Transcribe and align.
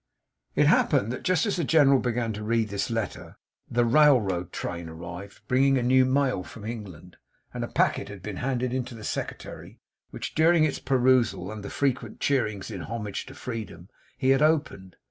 It 0.55 0.65
happened 0.65 1.11
that 1.11 1.21
just 1.21 1.45
as 1.45 1.57
the 1.57 1.63
General 1.63 1.99
began 1.99 2.33
to 2.33 2.43
read 2.43 2.69
this 2.69 2.89
letter, 2.89 3.37
the 3.69 3.85
railroad 3.85 4.51
train 4.51 4.89
arrived, 4.89 5.41
bringing 5.47 5.77
a 5.77 5.83
new 5.83 6.05
mail 6.05 6.41
from 6.41 6.65
England; 6.65 7.17
and 7.53 7.63
a 7.63 7.67
packet 7.67 8.09
had 8.09 8.23
been 8.23 8.37
handed 8.37 8.73
in 8.73 8.83
to 8.85 8.95
the 8.95 9.03
Secretary, 9.03 9.79
which 10.09 10.33
during 10.33 10.63
its 10.63 10.79
perusal 10.79 11.51
and 11.51 11.63
the 11.63 11.69
frequent 11.69 12.19
cheerings 12.19 12.71
in 12.71 12.81
homage 12.81 13.27
to 13.27 13.35
freedom, 13.35 13.89
he 14.17 14.31
had 14.31 14.41
opened. 14.41 14.95